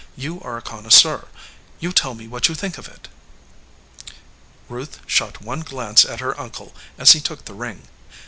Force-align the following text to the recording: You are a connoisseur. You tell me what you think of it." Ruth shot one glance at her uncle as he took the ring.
You 0.15 0.41
are 0.41 0.57
a 0.57 0.63
connoisseur. 0.63 1.27
You 1.79 1.91
tell 1.91 2.15
me 2.15 2.27
what 2.27 2.49
you 2.49 2.55
think 2.55 2.79
of 2.79 2.87
it." 2.87 3.07
Ruth 4.67 4.99
shot 5.05 5.43
one 5.43 5.59
glance 5.59 6.05
at 6.05 6.21
her 6.21 6.35
uncle 6.39 6.73
as 6.97 7.11
he 7.11 7.19
took 7.19 7.45
the 7.45 7.53
ring. 7.53 7.83